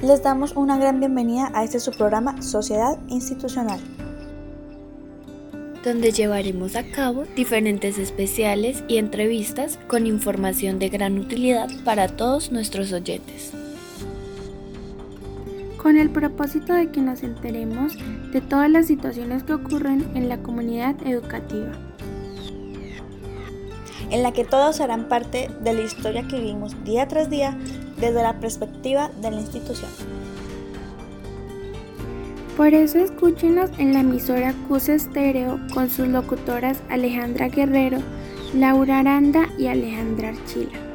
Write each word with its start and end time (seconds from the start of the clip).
Les 0.00 0.22
damos 0.22 0.52
una 0.54 0.78
gran 0.78 1.00
bienvenida 1.00 1.50
a 1.54 1.64
este 1.64 1.80
su 1.80 1.90
programa 1.90 2.40
Sociedad 2.40 3.00
Institucional, 3.08 3.80
donde 5.82 6.12
llevaremos 6.12 6.76
a 6.76 6.84
cabo 6.84 7.24
diferentes 7.34 7.98
especiales 7.98 8.84
y 8.86 8.98
entrevistas 8.98 9.76
con 9.88 10.06
información 10.06 10.78
de 10.78 10.88
gran 10.88 11.18
utilidad 11.18 11.68
para 11.84 12.06
todos 12.06 12.52
nuestros 12.52 12.92
oyentes. 12.92 13.52
Con 15.82 15.96
el 15.96 16.10
propósito 16.10 16.74
de 16.74 16.92
que 16.92 17.00
nos 17.00 17.24
enteremos 17.24 17.94
de 18.30 18.40
todas 18.40 18.70
las 18.70 18.86
situaciones 18.86 19.42
que 19.42 19.54
ocurren 19.54 20.16
en 20.16 20.28
la 20.28 20.38
comunidad 20.38 20.94
educativa 21.04 21.72
en 24.10 24.22
la 24.22 24.32
que 24.32 24.44
todos 24.44 24.80
harán 24.80 25.08
parte 25.08 25.50
de 25.60 25.74
la 25.74 25.82
historia 25.82 26.26
que 26.26 26.38
vivimos 26.38 26.82
día 26.84 27.06
tras 27.08 27.28
día 27.28 27.58
desde 28.00 28.22
la 28.22 28.38
perspectiva 28.40 29.10
de 29.20 29.30
la 29.30 29.40
institución. 29.40 29.90
Por 32.56 32.74
eso 32.74 32.98
escúchenos 32.98 33.70
en 33.78 33.92
la 33.92 34.00
emisora 34.00 34.52
CUS 34.66 34.88
Estéreo 34.88 35.60
con 35.72 35.90
sus 35.90 36.08
locutoras 36.08 36.82
Alejandra 36.90 37.48
Guerrero, 37.48 37.98
Laura 38.52 38.98
Aranda 38.98 39.48
y 39.58 39.68
Alejandra 39.68 40.30
Archila. 40.30 40.87